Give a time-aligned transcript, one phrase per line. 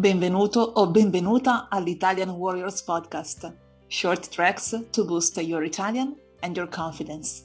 [0.00, 3.54] Benvenuto o benvenuta all'Italian Warriors Podcast,
[3.88, 7.44] short tracks to boost your Italian and your confidence.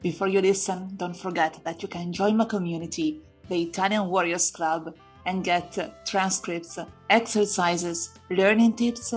[0.00, 3.20] Before you listen, don't forget that you can join my community,
[3.50, 4.94] the Italian Warriors Club,
[5.26, 5.76] and get
[6.06, 6.78] transcripts,
[7.10, 9.12] exercises, learning tips,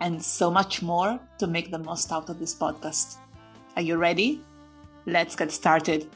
[0.00, 3.18] and so much more to make the most out of this podcast.
[3.76, 4.42] Are you ready?
[5.06, 6.10] Let's get started.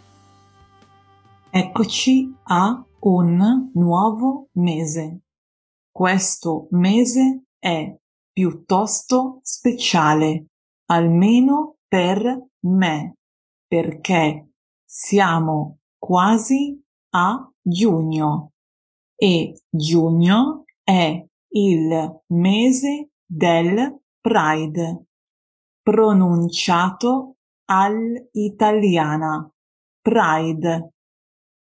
[1.55, 5.21] Eccoci a un nuovo mese.
[5.93, 7.95] Questo mese è
[8.33, 10.47] piuttosto speciale,
[10.87, 13.17] almeno per me,
[13.67, 14.53] perché
[14.83, 18.53] siamo quasi a giugno
[19.15, 25.05] e giugno è il mese del Pride,
[25.83, 27.37] pronunciato
[27.67, 29.47] all'italiana
[30.01, 30.95] Pride.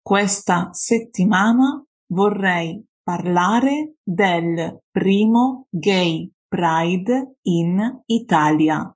[0.01, 8.90] Questa settimana vorrei parlare del primo Gay Pride in Italia.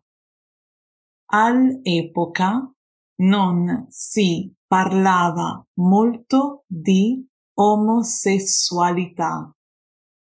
[1.31, 2.71] All'epoca
[3.17, 9.51] non si parlava molto di omosessualità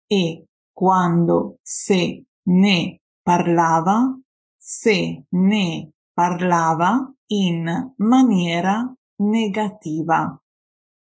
[0.07, 4.19] e quando se ne parlava,
[4.57, 10.37] se ne parlava in maniera negativa.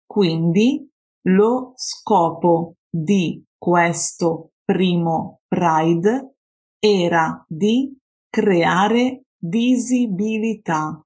[0.06, 0.88] Quindi
[1.28, 6.36] lo scopo di questo primo Pride
[6.78, 7.96] era di
[8.28, 11.05] creare visibilità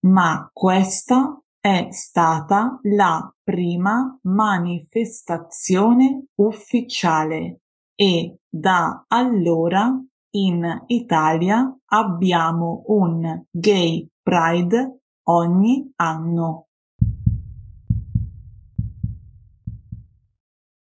[0.07, 7.61] ma questa è stata la prima manifestazione ufficiale
[7.95, 9.97] e da allora
[10.31, 16.69] in Italia abbiamo un Gay Pride ogni anno.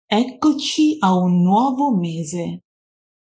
[0.06, 2.64] Eccoci a un nuovo mese.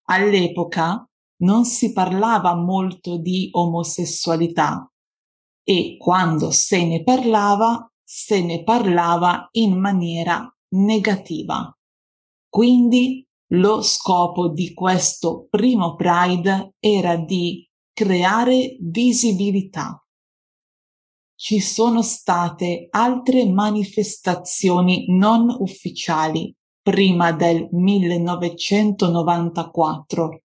[0.08, 4.86] All'epoca non si parlava molto di omosessualità
[5.66, 11.74] e quando se ne parlava se ne parlava in maniera negativa.
[12.48, 19.98] Quindi lo scopo di questo primo Pride era di creare visibilità.
[21.36, 30.42] Ci sono state altre manifestazioni non ufficiali prima del 1994,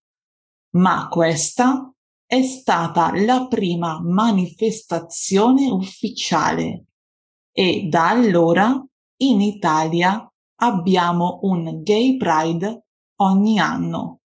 [0.71, 1.93] ma questa
[2.25, 6.85] è stata la prima manifestazione ufficiale
[7.59, 8.81] e da allora
[9.17, 10.25] in Italia
[10.61, 12.85] abbiamo un Gay Pride
[13.17, 14.21] ogni anno.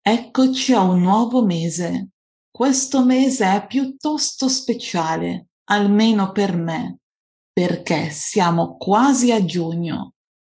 [0.00, 2.12] Eccoci a un nuovo mese.
[2.50, 7.00] Questo mese è piuttosto speciale, almeno per me,
[7.52, 10.14] perché siamo quasi a giugno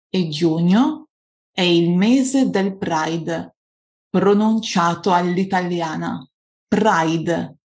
[0.09, 1.09] e giugno
[1.51, 3.57] è il mese del Pride,
[4.09, 6.25] pronunciato all'italiana.
[6.65, 7.56] Pride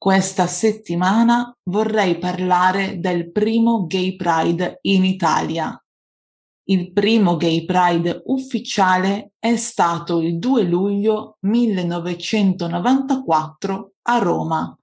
[0.00, 5.78] questa settimana vorrei parlare del primo Gay Pride in Italia.
[6.68, 14.74] Il primo Gay Pride ufficiale è stato il 2 luglio 1994 a Roma.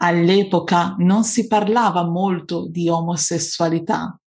[0.00, 4.20] All'epoca non si parlava molto di omosessualità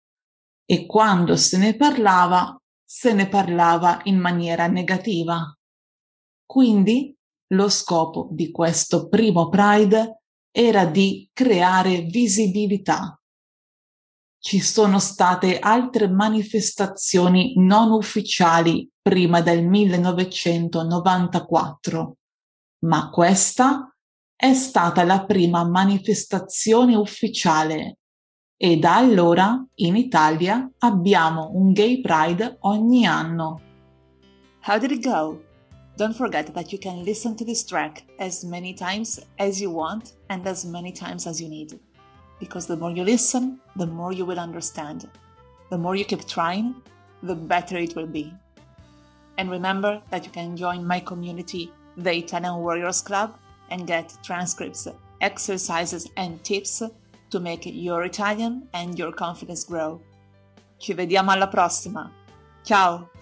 [0.64, 5.54] e quando se ne parlava, se ne parlava in maniera negativa.
[6.46, 7.14] Quindi
[7.48, 13.12] lo scopo di questo primo Pride era di creare visibilità.
[14.40, 22.16] ci sono state altre manifestazioni non ufficiali prima del 1994,
[22.86, 23.92] ma questa
[24.36, 27.98] è stata la prima manifestazione ufficiale
[28.56, 33.60] e da allora in Italia abbiamo un Gay Pride ogni anno.
[34.64, 35.47] How did it go?
[35.98, 40.12] Don't forget that you can listen to this track as many times as you want
[40.30, 41.76] and as many times as you need.
[42.38, 45.10] Because the more you listen, the more you will understand.
[45.70, 46.76] The more you keep trying,
[47.24, 48.32] the better it will be.
[49.38, 53.36] And remember that you can join my community, the Italian Warriors Club,
[53.70, 54.86] and get transcripts,
[55.20, 56.80] exercises, and tips
[57.30, 60.00] to make your Italian and your confidence grow.
[60.78, 62.08] Ci vediamo alla prossima.
[62.62, 63.17] Ciao!